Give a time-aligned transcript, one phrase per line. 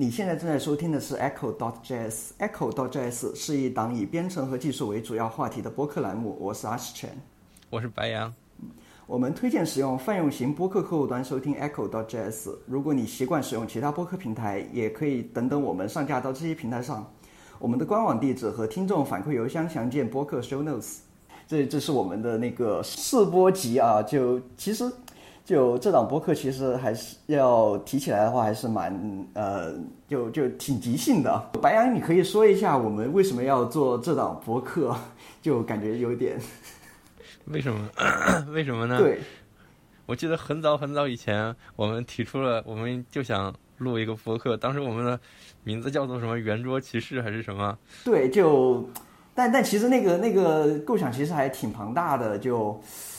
[0.00, 2.28] 你现在正在收听的是 Echo dot js。
[2.38, 6.38] Echo dot js 是一档以编程和技术为主要话题的播客栏目。
[6.38, 7.10] 我是阿石全，
[7.68, 8.32] 我是白杨。
[9.08, 12.54] 我们推荐使用泛用型播客客户端收听 Echo dot js。
[12.64, 17.04] 如果你习惯使用其他播客平台，也可以等等我们上架到这些平台上。
[17.58, 20.98] 我们的官网地址和听众反馈邮箱详见播客 show notes。
[21.48, 24.88] 这这是我们的那个试播集啊，就其实。
[25.48, 28.92] 就这档播客，其实还是要提起来的话，还是蛮
[29.32, 29.72] 呃，
[30.06, 31.50] 就就挺即兴的。
[31.62, 34.94] 白羊，你可以说一下我们为什么要做这档播客？
[35.40, 36.38] 就感觉有点，
[37.48, 37.88] 为什么？
[38.52, 38.98] 为什么呢？
[38.98, 39.20] 对，
[40.04, 45.18] 我记得很早很早以前，我们提出了，我们就想录一个播客，当时我们的
[45.64, 47.78] 名字叫做什么“圆桌骑士”还是什么？
[48.04, 48.86] 对，就，
[49.34, 52.78] 但但其实那个那个构想其实还挺庞大的，就。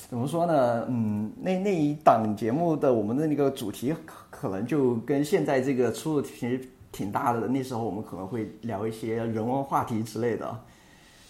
[0.09, 0.88] 怎么说呢？
[0.90, 6.59] 嗯，那那一档节目的我们的那个主题可可能就跟现在这个出入其实
[6.91, 7.48] 挺大的。
[7.48, 10.60] 那时候我们可能会聊一些人文话题之类的，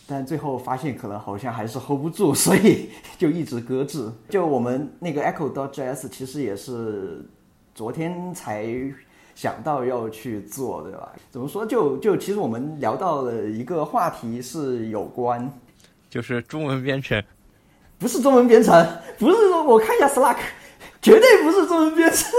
[0.07, 2.87] 但最后发现可能好像还是 hold 不住，所以
[3.19, 4.09] 就一直搁置。
[4.29, 7.25] 就我们那个 Echo dot JS 其实也是
[7.75, 8.65] 昨天才
[9.35, 11.11] 想到要去做，对吧？
[11.29, 11.65] 怎么说？
[11.65, 15.51] 就就其实我们聊到了一个话题是有关，
[16.09, 17.21] 就是中文编程。
[17.99, 18.73] 不是中文编程，
[19.19, 20.37] 不是说我看一下 Slack，
[21.01, 22.31] 绝对不是中文编程。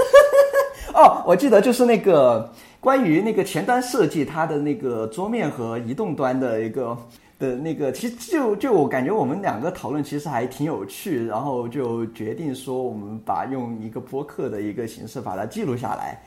[0.95, 6.97] 哦，我记得就是那个关于那个前端设计，它的那个桌面和移动端的一个
[7.39, 16.21] 的那个，其实就就我感觉我们两个讨论其实还挺有趣，然后就决定说我们把用一个播客的一个形式把它记录下来。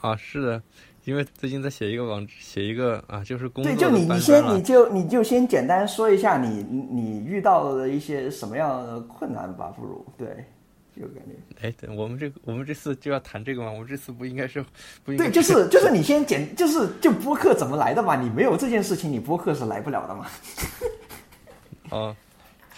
[0.00, 0.62] 啊，是的。
[1.04, 3.72] 因为最近在写一个网，写一个啊，就是工作。
[3.72, 10.28] 对，就你你先你就你就先简单说一下你你遇到的一些什么样的困难吧，不如对，
[10.94, 11.66] 就感觉。
[11.66, 13.70] 哎，对，我们这我们这次就要谈这个吗？
[13.70, 14.62] 我们这次不应该是
[15.02, 15.16] 不？
[15.16, 18.14] 对，就是 就是你先简就是就播客怎么来的嘛？
[18.14, 20.26] 你没有这件事情，你播客是来不了的嘛。
[21.90, 22.14] 哦，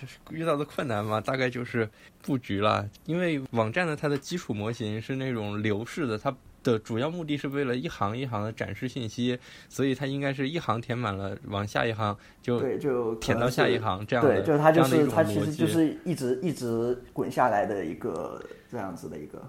[0.00, 1.91] 就是遇到的困难嘛，大概就是
[2.22, 2.88] 布局了。
[3.05, 6.32] 因为网站的它的基础模型是那种流式的，它。
[6.62, 18.41] 的主要目的是为了一行一行的展示信息，所以它应该是一行填满了，往下一行就对就填到下一行这样的，对，就是它就是它其实就是一直一直滚下来的一个
[18.71, 19.43] 这样子的一个。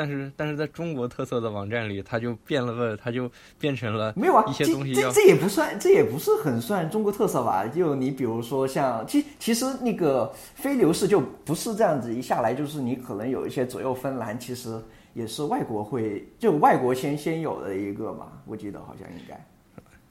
[0.00, 7.66] 但是但是在中国特色的网站里，它就变了味儿，它就变成了没有啊一些东西这这也不算，这也不是很算中国特色吧？
[7.66, 14.80] 就你比如说像其其实那个非流式就不是这样子，一下来就是你可能有一些左右分栏，其实。
[15.12, 19.44] 也是外国会就外国先先有的一个嘛，我记得好像应该，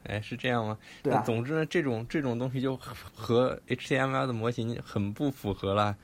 [0.03, 0.77] 哎，是这样吗？
[1.01, 1.23] 对啊。
[1.25, 2.77] 总之呢，这种这种东西就
[3.15, 5.95] 和 HTML 的模型很不符合了，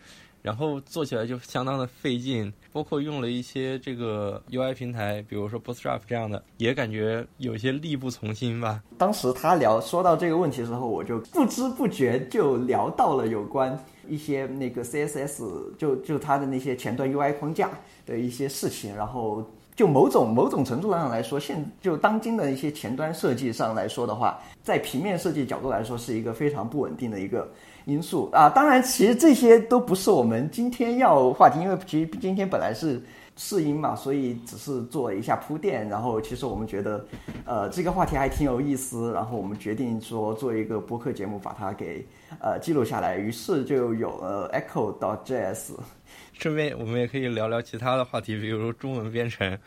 [0.45, 8.83] 然后做起来就相当的费劲，包括用了一些这个 UI 平台，比如说 Bootstrap 这样的，也感觉有些力不从心吧。
[8.95, 13.77] 当时他聊说到这个问题的时候，我就不知不觉就聊到了有关。
[14.07, 17.71] 一些那个 CSS 就就它的那些前端 UI 框架
[18.05, 19.43] 的一些事情，然后
[19.75, 27.47] 就某种某种程度上来说，现就当今的一些前端设计上来说的话，在平面设计角度来说是一个非常不稳定的一个
[27.85, 28.49] 因素啊。
[28.49, 33.01] 当然，其实这些都不是我们今天要话题，因为其实今天本来是。
[33.35, 35.87] 试音嘛，所以只是做一下铺垫。
[35.89, 37.05] 然后其实我们觉得，
[37.45, 39.11] 呃，这个话题还挺有意思。
[39.13, 42.05] 然后我们决定说做一个播客节目，把它给
[42.39, 43.17] 呃记录下来。
[43.17, 45.73] 于是就有了 Echo dot JS。
[46.33, 49.57] 顺便我们也可以聊聊其他的话题，比如说中文编程。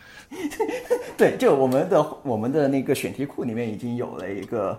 [1.17, 4.79] 对，就我们的我们的那个选题库里面已经有了一个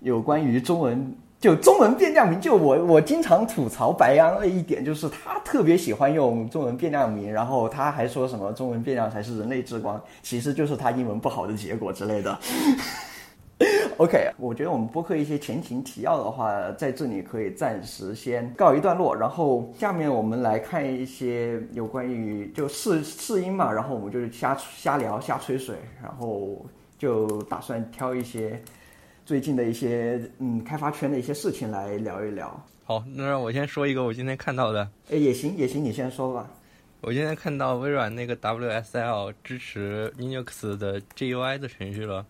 [0.00, 1.14] 有关于中文。
[1.38, 12.38] 就中文变量名，就我我经常吐槽白羊的一点，就是他特别喜欢用中文变量名，然后他还说什么中文变量才是人类之光，其实就是他英文不好的结果之类的。
[13.98, 26.64] OK，我觉得我们播客一些前情提要的话，在这里可以暂时先告一段落，然后下面我们来看一些有关于就试试音嘛，然后我们就是瞎瞎聊瞎吹水，然后
[26.98, 28.58] 就打算挑一些。
[29.26, 32.64] 最近的一些嗯开发圈的一些事情来聊一聊。
[32.84, 34.88] 好，那让我先说一个我今天看到的。
[35.10, 36.48] 哎，也行也行，你先说吧。
[37.00, 42.24] 我今天看到微软那个 WSL 支持 Linux 的 GUI 的程序了。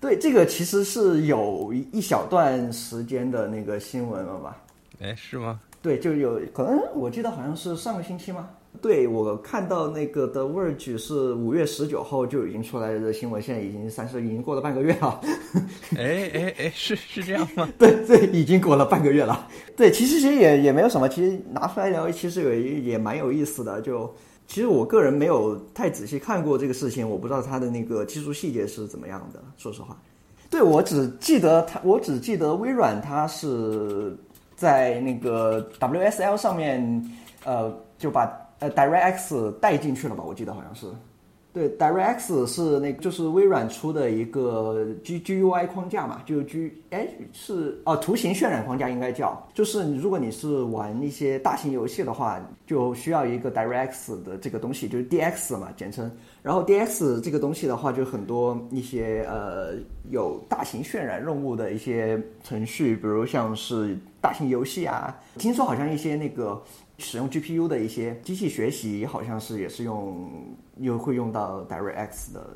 [0.00, 4.56] 对，这个其实是有一小段时间的那个新闻了吧？
[5.00, 5.60] 哎，是吗？
[5.82, 8.48] 对，就有可能我记得好像是上个星期吗？
[8.80, 15.20] 对我看到那个的 Verge 是五月十九号就已经出来的新闻，现在已经三十，已经过了半个月了。
[15.96, 17.68] 哎哎哎，是是这样吗？
[17.76, 19.48] 对对，已经过了半个月了。
[19.76, 23.80] 对，其实其实也也没有什么，其实拿出来聊，其实也也蛮有意思的。
[23.80, 24.14] 就
[24.46, 29.42] 其实我个人没有太仔细看过这个事情，我不知道它的那个技术细节是怎么样的。
[29.56, 30.00] 说实话，
[30.48, 34.16] 对我只记得它，我只记得微软它是
[34.54, 37.10] 在那个 WSL 上面，
[37.44, 38.30] 呃，就把
[38.60, 40.24] 呃 DirectX 带进去了吧？
[40.26, 40.86] 我记得好像是。
[41.50, 56.08] 对，DirectX 是那，就是微软出的一个 G GUI 框架嘛，就 G 哎是哦，图形渲染框架应该叫，就是如果你是玩一些大型游戏的话，就需要一个 DirectX 的这个东西，就是 DX 嘛，简称。
[56.42, 59.72] 然后 DX 这个东西的话，就很多一些呃
[60.10, 66.62] 有大型渲染任务的一些程序，比如像是大型游戏啊，听说好像一些那个。
[66.98, 72.46] 使用 GPU 的一些机器学习，好像是也是用又会用到 DirectX 的。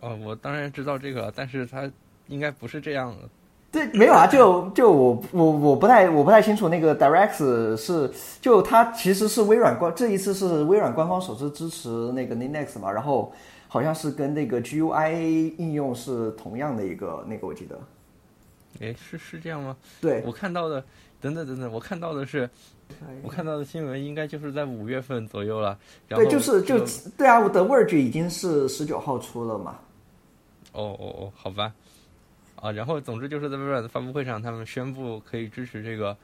[0.00, 1.90] 哦，我当然知道这个，但是它
[2.26, 3.28] 应该不是这样的。
[3.70, 13.32] 对，没有啊，就就我我我不太我不太清楚那个 DirectX 是就它其实是微软官这一次是微软官方首次支持那个 Linux 嘛，然后
[13.68, 17.80] 好像是跟那个 GUI 应用是同样的一个那个我记得。
[18.80, 19.74] 哎，是是这样吗？
[20.00, 20.84] 对，我看到的，
[21.22, 22.50] 等等等等，我看到的是。
[23.22, 25.78] 我看到的新闻应该就是在五月份左右了。
[26.08, 26.78] 对，就是就
[27.16, 29.78] 对啊，我的 Verge 已经是十九号出了嘛。
[30.72, 31.72] 哦哦哦，好吧。
[32.56, 36.14] 啊，然后总之就是在微软的发布会上，他们宣布可以支持这个，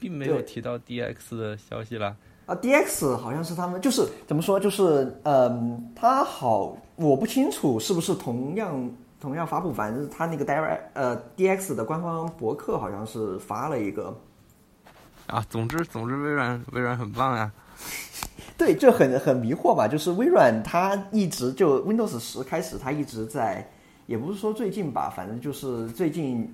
[0.00, 2.16] 并没有提到 DX 的消息啦。
[2.46, 8.90] 啊，DX 好像是他们就是怎么说，就是嗯，他好，我不清楚是不是同样
[9.20, 14.18] 同样发布，反正他那个 Direct 呃 DX 的官方博客好像是发了一个。
[15.26, 17.50] 啊，总之，总之，微软，微软很棒呀。
[18.56, 19.88] 对，这很很迷惑吧？
[19.88, 23.68] 就是微软，它一直就 Windows 十开始，它一直在，
[24.06, 26.52] 也不是说最近吧，反正就是最近。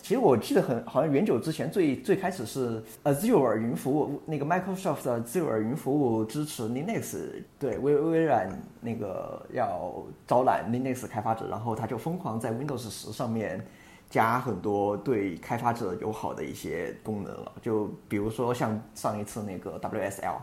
[0.00, 7.18] 其实我记得很好像远久之前，最最开始是 Azure 云服务，那个 Microsoft 的 Azure 云服务支持 Linux，
[7.58, 8.48] 对微微软
[8.80, 9.92] 那个要
[10.24, 13.64] 招揽 Linux 开发者，然后他就疯狂在 Windows 十上面。
[14.10, 20.36] 加很多对开发者友好的一些功能了，就比如说像上一次那个 WSL，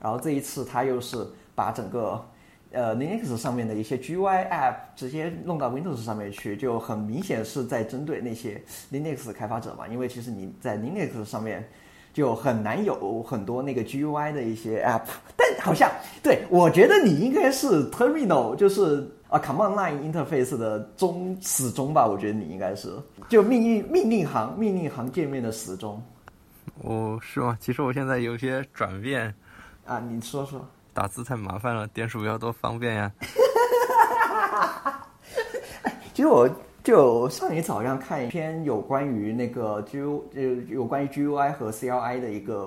[0.00, 1.24] 然后这一次它又是
[1.54, 2.20] 把整个
[2.72, 8.60] 呃 Linux 上面的一些 GUI app 直接弄到 Windows 上面去，就很明显是在针对那些
[8.90, 11.68] Linux 开发者嘛，因为其实你在 Linux 上面
[12.12, 15.02] 就很难有很多那个 GUI 的一些 app，
[15.36, 15.88] 但好像
[16.24, 19.08] 对我觉得你应该是 Terminal，就是。
[19.32, 22.92] 啊，Command Line Interface 的终始终吧，我觉得你应该是
[23.30, 26.02] 就命运命令行命令行界面的始终。
[26.82, 27.56] 哦，是吗？
[27.58, 29.34] 其实我现在有些转变。
[29.86, 30.62] 啊，你说说。
[30.92, 33.10] 打字太麻烦了，点鼠标多方便呀。
[36.12, 36.46] 其实我。
[36.82, 42.66] 就上一次好像看一篇有关于那个 G U 就有关于 G U I 和 C L I 的一个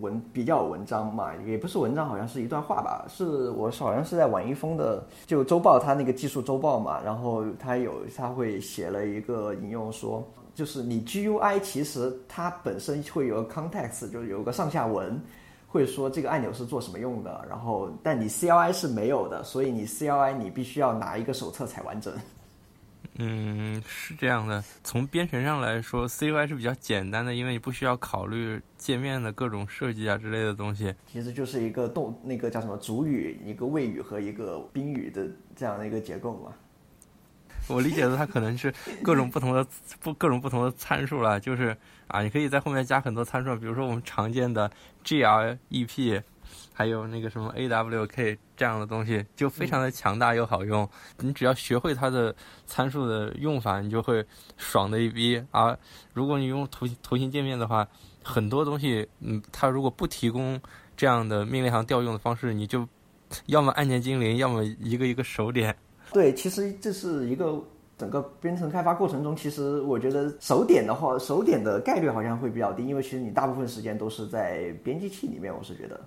[0.00, 3.06] 文比较文章嘛，也不是文章，好像是一段话吧。
[3.08, 10.22] 是我好像是在晚易峰的就周报，他那个技术周报嘛，然后他有他会写了一个引用说，
[10.54, 15.18] 就是你 G U I 其实它本身会有个 context，就是有个上下文，
[15.66, 22.12] 会说这个按钮是做什么用的，然后但你 C L I 是没有的，所以你 C L I 你必须要拿一个手册才完整。
[23.16, 24.62] 嗯，是这样的。
[24.82, 30.92] 从编程上来说，CUI 是比较简单的，因为你不需要考虑界面的各种设计啊之类的东西。
[31.06, 36.52] 其实就是一个动那个叫什么主语、一个谓语和一个宾语的这样的一个结构嘛。
[37.70, 39.64] 我理解的，它可能是各种不同的
[40.00, 41.38] 不各种不同的参数了。
[41.38, 41.76] 就是
[42.08, 44.70] 啊，你可以在后面加很多参数，比如说我们常见的
[45.04, 46.22] grep。
[46.72, 50.88] 还有那个什么 A W K 这样的东西，就非常的强大又好用。
[51.18, 52.34] 你只要学会它的
[52.66, 54.24] 参数的用法，你就会
[54.56, 55.42] 爽的一逼。
[55.50, 55.76] 啊
[56.12, 57.86] 如果你用图图形界面的话，
[58.22, 60.60] 很多东西，嗯，它如果不提供
[60.96, 62.86] 这样的命令行调用的方式，你就
[63.46, 65.74] 要么按键精灵，要么一个一个手点。
[66.12, 67.60] 对，其实这是一个
[67.98, 76.00] 整个编程开发过程中，其实我觉得手点的话，手点的概率好像会比较低，因为其实你大部分时间都是在编辑器里面，我是觉得。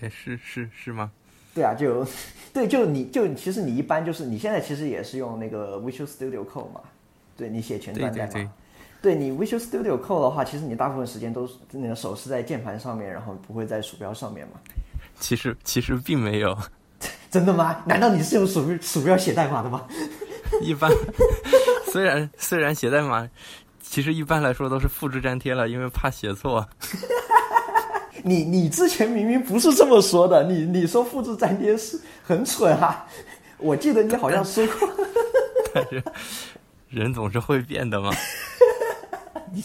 [0.00, 1.10] 哎，是是是吗？
[1.54, 2.06] 对啊，就
[2.52, 6.80] 对，就你就其实你一般就是你现在其实也是用那个 Visual Studio Code 嘛，
[7.36, 8.52] 对你写全段代码。
[9.00, 14.54] 对你 Visual Studio Code 的话，其实你大部分时间都是那个手是在键盘上面，然后不会在鼠标上面嘛。
[15.20, 16.56] 其实其实并没有。
[17.30, 17.82] 真的吗？
[17.86, 19.86] 难道你是用鼠鼠标写代码的吗？
[20.62, 20.90] 一般，
[21.92, 23.28] 虽然虽然写代码，
[23.80, 26.66] 其实一般来说都是复制粘贴了，因为怕写错。
[28.22, 33.06] 你你之前明明不是这么说的，你你说复制粘贴是很蠢啊！
[33.58, 34.88] 我记得你好像说过，
[35.74, 36.02] 但是
[36.88, 38.10] 人总是会变的嘛。
[39.52, 39.64] 你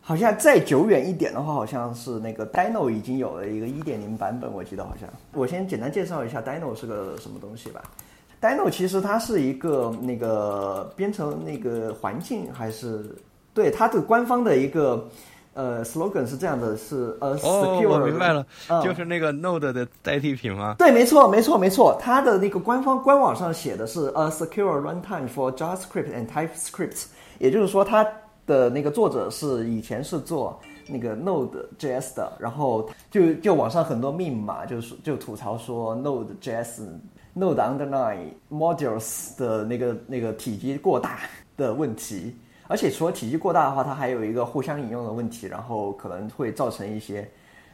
[0.00, 5.08] 好像再久远一点的话，好像是那个 Dino 已经有了一个一点零版本，我记得好像。
[5.32, 7.82] 我先简单介绍一下 Dino 是个什么东西吧。
[8.40, 13.14] Dino 其实它是一个那个编程那个环境，还是
[13.54, 15.08] 对它的官方的一个
[15.54, 17.86] 呃 slogan 是这样的，是呃 secure。
[17.86, 18.46] 哦，我明白了，
[18.82, 20.76] 就是那个 Node 的代替品吗？
[20.78, 21.96] 对，没错，没错，没错。
[22.00, 27.04] 它的那个官方官网上写的是 a secure runtime for JavaScript and TypeScript，
[27.38, 28.06] 也就是说它。
[28.44, 36.88] 的那个作者是以前是做那个 Node JS 的，然后就就网上很多 meme 嘛，就是就吐槽说 Node JS
[37.36, 41.20] Node Underline Modules 的那个那个体积过大
[41.56, 42.34] 的问题，
[42.66, 47.28] 而且除了体积过大的话，它还有一个互相引用的问题，然后可能会造成一些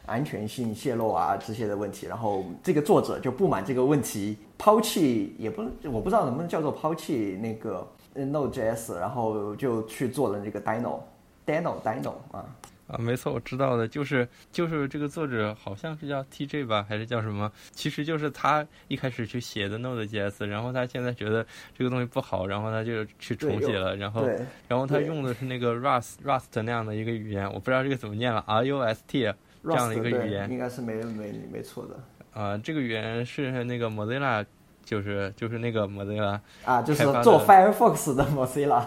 [0.05, 7.87] 安全性泄露啊这些的问题，然后这个作者就不满这个问题，抛弃也不我不知道能不能叫做抛弃那个。
[8.15, 12.43] Node.js，然后就去做了那个 Dino，Dino，Dino 啊
[12.89, 17.51] 啊，没错，我知道的，就是就是这个作者好像是叫 TJ 吧，还是叫什么？
[17.71, 21.45] 其实就是他一开始去写的 Node.js，然后他现在觉得
[21.77, 24.27] 这个东西不好，然后他就去重写了，然后
[24.67, 31.99] 然后他用的是那个 Rust，Rust 那样的一个语言，我不知道这个怎么念了，R-U-S-T 这样的一个语言，应该是没没没错的。
[32.33, 34.45] 啊，这个语言是那个 Mozilla。
[34.81, 38.83] 就是就是那个 Mozilla 啊，就是做 Firefox 的 Mozilla。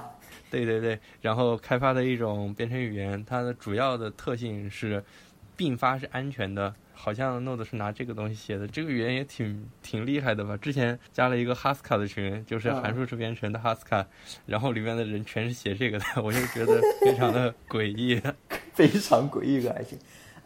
[0.53, 5.03] 对对对，然后开发的一种编程语言，它的主要的特性是
[5.57, 6.75] 并发是安全的。
[6.95, 10.57] 好像 Node 是拿这个东西写的，这个语言也挺挺厉害的吧？
[10.59, 14.05] 之前加了一个 Haskell 的群，就是函数式编程的 Haskell，
[14.47, 18.21] 然后里面的人全是写这个的， 我就觉得非常的 诡异，
[18.75, 19.99] 非常诡异个还行。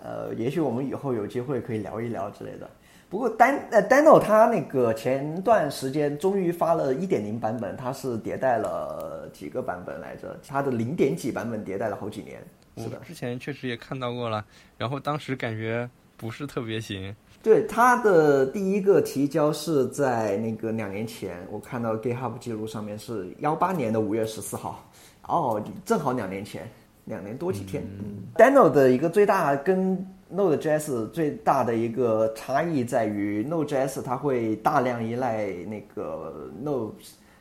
[0.03, 2.71] 呃，也许我们以后有机会可以聊一聊之类的。
[3.09, 10.37] 不过单呃 Dino 它那个前段时间终于发了一点零版本，它是迭代了几个版本来着？
[10.47, 12.43] 它的零点几版本迭代了好几年。
[12.79, 14.45] 是的，之前确实也看到过了，
[14.77, 17.15] 然后当时感觉不是特别行。
[17.43, 24.85] 对，它的第一个提交是在那个两年前，我看到 GitHub 记录上面是幺八年的五月十四号，
[25.29, 26.69] 哦，正好两年前，
[27.05, 27.85] 两年多几天。
[28.01, 36.95] 嗯，Dino 的一个最大跟 Node.js 最大的一个差异在于，Node.js 它会大量依赖那个 Node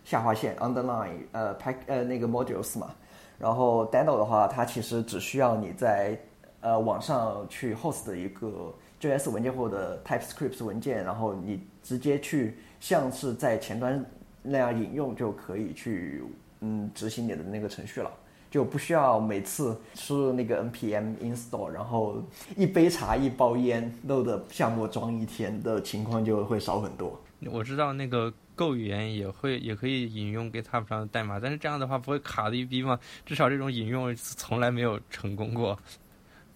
[0.04, 2.94] 下划线 underline 呃 pack 呃那个 modules 嘛，
[3.40, 6.16] 然后 Dino 的话，它其实只需要你在
[6.62, 14.06] 呃网上去 host 一个 JS 文件或者 TypeScript 文件，然后你直接去像是在前端
[14.44, 16.24] 那样引用就可以去
[16.60, 18.12] 嗯执行你的那个程序了。
[18.56, 22.24] 就不需要每次输入那个 npm install，然后
[22.56, 27.20] 一杯茶一包烟，Node 项目装一天的情况就会少很多。
[27.52, 32.98] 我知道那个 Go 语言也会也可以引用 GitHub 上的代码，但是这样的话不会卡的一逼吗？
[33.26, 35.78] 至少这种引用从来没有成功过。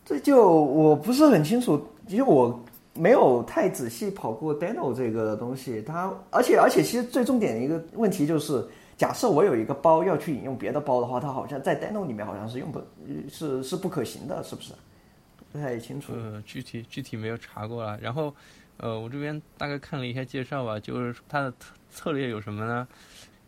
[0.06, 2.64] 这就我不是很清楚，因为我
[2.94, 5.82] 没有太仔细跑过 Dino 这个东西。
[5.82, 8.66] 它而且而且其实最重点的一个问题就是。
[9.00, 12.82] 假设我有一个包要去引用别的包的话，它好像在 Deno 里面好像是用不，
[13.30, 14.74] 是是不可行的，是不是？
[15.54, 16.12] 不太清楚。
[16.14, 17.98] 呃，具体具体没有查过了。
[18.02, 18.36] 然后，
[18.76, 21.54] 呃，我这边大概看了一下介绍吧，就是它的
[21.90, 22.86] 策略有什么呢？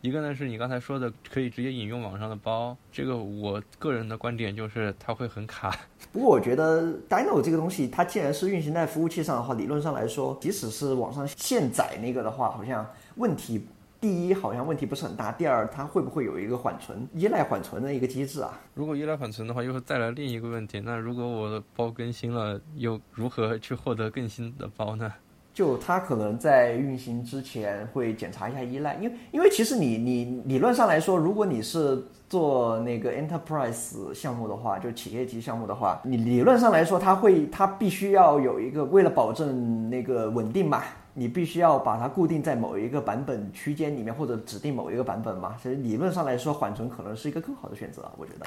[0.00, 5.70] 一个呢是你刚才说的可以直接引用网上的包，这个我个人的观点就是它会很卡。
[6.10, 13.66] 不过我觉得 Dino 这个东西，它既然是运行在服务器上的话，理论上来说，即使是网上现载那个的话，好像问题。
[14.02, 15.30] 第一，好像问题不是很大。
[15.30, 18.58] 第二，它会不会有一个缓存依赖缓存的一个机制啊？
[18.74, 20.80] 如果依赖缓存的话，又会带来另一个问题。
[20.80, 25.08] 那如果我的包更新了，又如何去获得更新的包呢？
[25.54, 40.82] 就它可能在运行之前会检查一下依赖，因为因为其实你你理论上来说，如果你是做那个 enterprise 项目的话，就企业级项目的话，你理论上来说，它会它必须要有一个为了保证那个稳定嘛。
[41.14, 45.56] 你必须要把它固定在某一个版本区间里面，或者指定某一个版本嘛？
[45.58, 48.46] 所以理论上来说，缓存可能是一个更好的选择，我觉得。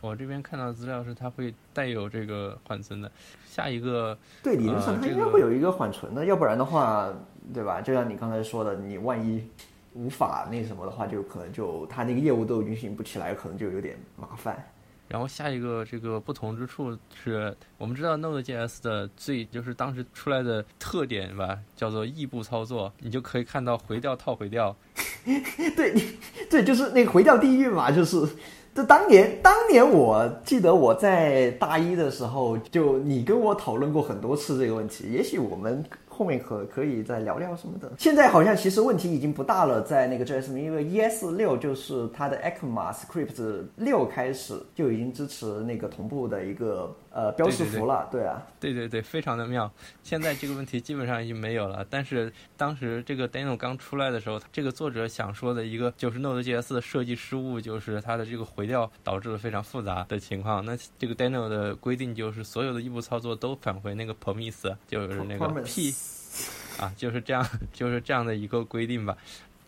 [0.00, 3.10] 我这边看到的资料是它会带有这个缓存的。
[3.46, 7.08] 下一个对，理论上它应该会有一个缓存的，要不然的话，
[7.54, 7.80] 对吧？
[7.80, 9.42] 就像你刚才说的，你万一
[9.94, 14.62] 无法那什么的话，就可能就它那个业务都运行不起来，可能就有点麻烦。
[15.08, 24.76] 然后下一个这个不同之处是我们知道 Node.js 的最就是当时出来的特点吧，叫做异步操作，你就可以看到回调套回调。
[25.76, 25.94] 对，
[26.50, 28.26] 对，就是那个回调地狱嘛，就是。
[28.76, 35.04] 这当年，当年我记得我在大一的时候，就你跟我讨论过很多次这个问题。
[35.12, 35.84] 也许我们
[36.16, 37.90] 后面可可以再聊聊什么的。
[37.98, 49.70] 现在好像其实问题已经不大了，在那个 JS 里面，因为 ES 六就是它的 ECMAScript 六开始就已经支持那个同步的一个呃标识符了，对啊，对对对，非常的妙。
[50.02, 60.64] 现在这个问题基本上已经没有了，但是当时这个 Deno 刚出来的时候，这个作者想说的一个就是 Node.js 的设计失误，就是它的这个回调导致了非常复杂的情况。
[60.64, 65.94] 那这个 Deno 的规定就是所有的异步操作都返回那个 promise，就是那个 p，
[66.80, 69.16] 啊，就是这样，就是这样的一个规定吧。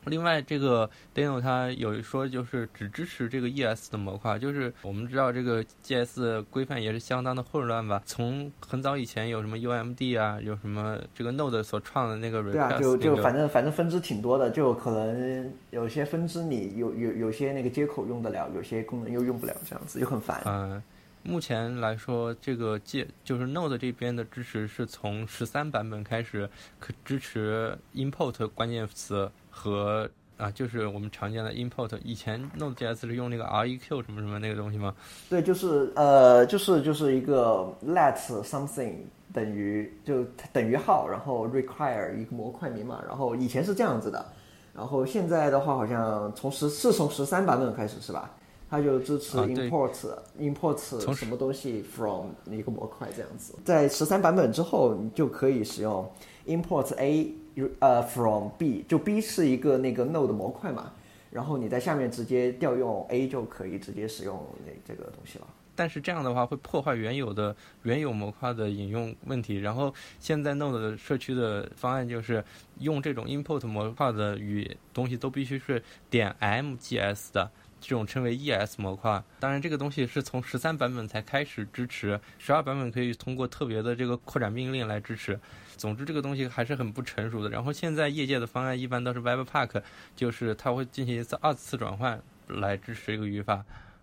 [0.06, 8.02] 另外，这个 Deno 它有说就是只支持这个 ES 的模块，就是我们知道这个 GS 规范也是相当的混乱吧。
[8.06, 20.40] 从很早以前有什么 UMD 啊，有什么这个 Node 所创的那个 request，对啊，就就反正反正分支挺多的，就可能有些分支你有有有些那个接口用得了，有些功能又用不了，这样子又很烦。
[20.46, 20.82] 嗯。
[21.28, 26.48] 目前来说，这个介就是 Node 这边的支持是从十三版本开始
[26.78, 31.90] 可支持 import 关键词和啊，就是我们常见的 import。
[32.04, 34.94] 以前 Node.js 是用那个 req 什么什么那个东西吗？
[35.30, 38.92] 对，就是呃，就是就是一个 let something
[39.32, 40.22] 等于就
[40.52, 43.02] 等于号，然后 require 一个模块名嘛。
[43.06, 44.26] 然后以前是这样子的，
[44.75, 48.30] 然后现在的话好像从十是从十三版本开始是吧？
[48.68, 53.54] 它就支持 import，import 什么东西 from 一个模块这样子。
[53.64, 56.04] 在十三版本之后，你就可以使用
[56.46, 57.32] import a，
[57.80, 60.92] 呃，from b，就 b 是一个那个 node 模块嘛，
[61.30, 65.46] 然后你在下面直接调用 a 就可以直接使用那这个东西了。
[65.75, 69.56] 但是这样的话会破坏原有的原有模块的引用问题。
[69.58, 72.42] 然后现在 node 社区的方案就是
[72.78, 77.50] 用这种 import 模块的与东西都必须是点 mgs 的。
[77.80, 85.38] 这种称为 ES 模块，当然这个东西是从十三版本才开始支持，十二版本可以通过特别的这个扩展命令来支持。
[85.76, 87.50] 总之这个东西还是很不成熟的。
[87.50, 89.83] 然后现在业界的方案一般都是 Webpack，
[90.16, 93.62] 就是它会进行一次二次转换来支持这个语法。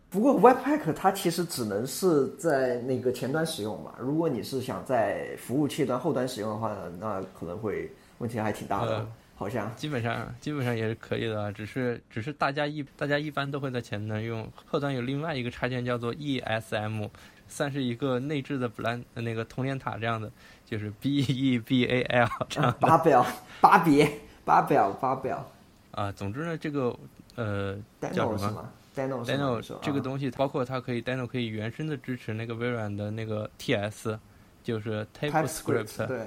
[0.10, 9.08] 不过 Webpack 它其实只能是在那个前端使用嘛，如果你是想在服务器端后端使用的话，那可能会问题还挺大的。
[9.36, 17.10] 好像基本上基本上也是可以的，只是只是大家一大家一般都会在前端用，后端有另外一个插件叫做 ESM，
[17.48, 20.32] 算是一个内置的 blan 那个通年塔这样的，
[20.66, 22.74] 就是 B E B A L 这样。
[22.80, 23.26] 八表
[23.60, 24.10] 八别
[24.46, 25.52] 八表八表。
[25.92, 26.96] 啊，总之呢，这个
[27.36, 27.76] 呃
[28.14, 34.18] 叫什么？Deno 这个东西，包括它可以 Deno 可以原生的支持那个微软的那个 TS，
[34.64, 36.06] 就是 TypeScript。
[36.06, 36.22] 对。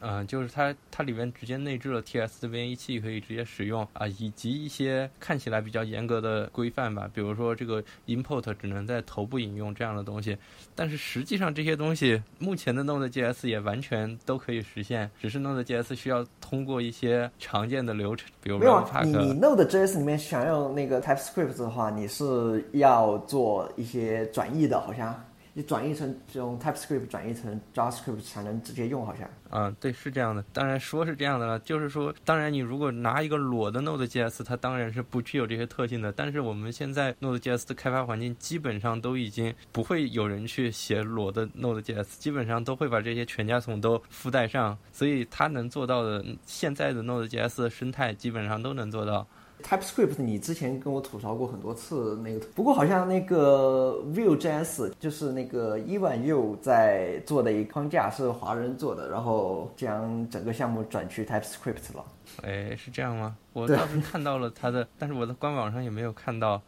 [0.00, 10.36] 嗯，就是它，它里面直接内置了 TS 的编译器，可以直接使用啊，以及一些看起来比较严格的规范吧，比如说这个 import 只能在头部引用这样的东西。
[10.74, 25.14] 但是实际上这些东西，目前的 Node.js 也完全都可以实现，只是 Node.js 需要通过一些常见的流程，比如没有你你 Node.js 里面想用那个 TypeScript 的话，你是要做一些转译的，好像。
[25.52, 29.28] 你转译成这种 TypeScript 转译成 JavaScript 才能直接用，好像。
[29.50, 30.44] 嗯，对，是这样的。
[30.52, 36.12] 当然说是这样的了，就是说，当然你如果拿一个裸的 Node.js，它当然是不具有这些特性的。
[36.12, 49.26] 但是我们现在 Node.js 的开发环境基本上都已经不会有人去写裸的 Node.js，基本上都会把这些全家桶都附带上，所以它能做到的，现在的 Node.js 的生态基本上都能做到。
[49.60, 62.04] TypeScript，你之前跟我吐槽过很多次那个，不过好像那个 Vue.js 就是那个 Evan You 在做的一个框架是华人做的，然后将整个项目转去 TypeScript 了。
[62.42, 63.36] 哎，是这样吗？
[63.52, 66.60] 我倒是看到了他的， 但是我的官网上也没有看到。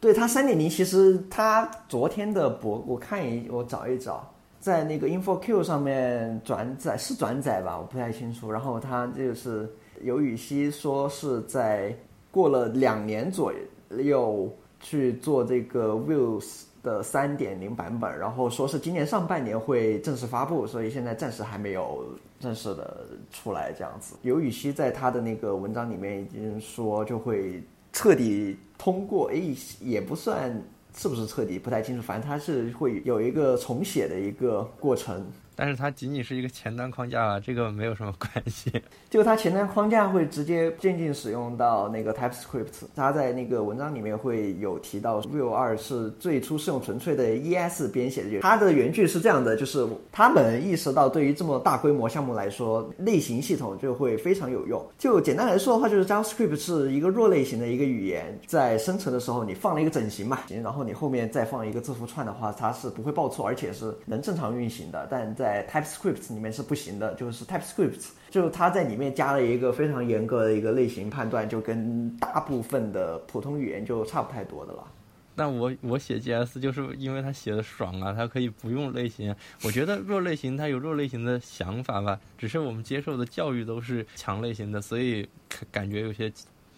[0.00, 8.50] 对他三点零，其实他昨天的博，我看一，我找一找，在那个 InfoQ 上面转载是转载吧，我不太清楚。
[8.50, 9.70] 然后他就是
[10.02, 11.94] 有语息说是在。
[12.30, 13.52] 过了两年左
[13.98, 22.04] 右去做这个 Views 的三点零版本，然后说是今年上半年会正式发布，所以现在暂时还没有
[22.38, 24.16] 正式的出来这样子。
[24.22, 27.62] 刘禹锡在他的那个文章里面已经说就会
[27.92, 29.42] 彻底通过，哎，
[29.80, 30.50] 也不算
[30.96, 35.26] 是不是彻底，不太清楚，反正他是会有一个重写的一个过程。
[35.60, 38.72] 但是它仅仅是一个前端框架， 这个没有什么关系。
[39.10, 42.84] 就它前端框架会直接渐进使用到那个 TypeScript。
[42.96, 48.40] 它在那个文章里面会有提到，Vue 二是最初是用纯粹的 ES 编写的。
[48.40, 54.82] 它的原句是这样的，就是他们意识到对于这么大规模项目来说，类型系统就会非常有用。
[54.96, 65.06] 就简单来说的话，就是 JavaScript 是一个弱类型的一个语言，在生成的时候你放了一个整形嘛，然后你后面再放一个字符串的话，它是不会报错，而且是能正常运行的。
[65.10, 74.86] 但在在 TypeScript 里面是不行的，就是 TypeScript 就它在里面加了一个非常严格的一个类型判断，就跟大部分的普通语言就差不太多的了。
[75.34, 79.34] 但我我写 GS 就是因为它写的爽啊，它可以不用类型。
[79.64, 85.28] 我觉得弱类型它有弱类型的想法吧，只是我们接受的教育都是强类型的，所以
[85.72, 86.32] 感觉有些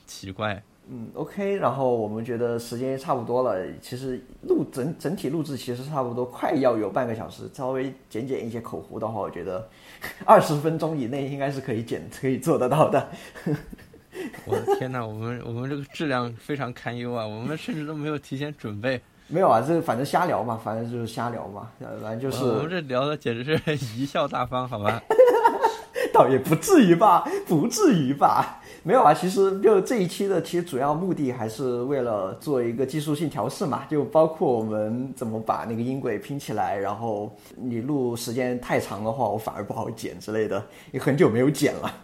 [0.06, 0.62] 奇怪。
[0.94, 9.66] 嗯，OK，然后我们觉得时间差不多了，其实录整整体录制其实差不多快要有半个小时，稍微剪剪一些口胡的话，我觉得
[10.26, 13.08] 二十分钟以内应该是可以剪可以做得到的。
[14.44, 17.26] 我的天呐，我们我们这个质量非常堪忧啊！
[17.26, 19.00] 我们甚至都没有提前准备。
[19.28, 21.70] 没有啊，这反正瞎聊嘛，反正就是瞎聊嘛，
[22.02, 25.02] 反正就是我们这聊的简直是贻笑大方，好吧？
[26.12, 28.60] 倒也不至于吧，不至于吧？
[28.84, 41.94] 没有啊，其实就这一期的其实主要目的还是为了做一个技术性调试嘛，就包括我们怎么把那个音轨拼起来，然后你录时间太长的话，我反而不好剪之类的，也很久没有剪了。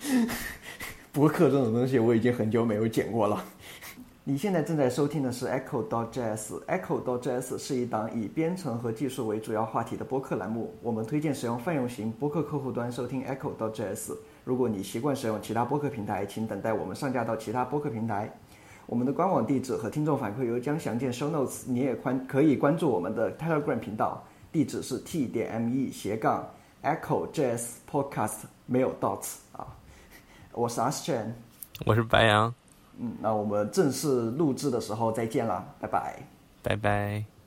[1.10, 3.42] 播客这种东西我已经很久没有剪过了。
[4.22, 10.72] 你现在正在收听的是 Echo dot js，Echo dot js 是一档以编程和技术为主要话题的播客栏目。
[10.80, 14.12] 我们推荐使用泛用型播客客户端收听 Echo dot js。
[14.48, 18.34] 如果你习惯使用其他播客平台，请等待我们上架到其他播客平台。
[18.86, 21.64] 我们的官网地址和听众反馈邮将详见 show notes。
[21.66, 26.48] 你也关可以关注我们的 Telegram 频道，地址是 t 点 me 斜杠
[26.82, 29.66] Echo js podcast 没有 dots 啊。
[30.52, 31.30] 我是阿 s 卷，
[31.84, 32.54] 我是白羊。
[32.96, 36.22] 嗯，那我们正式录制的时候再见了，拜拜，
[36.62, 37.37] 拜拜。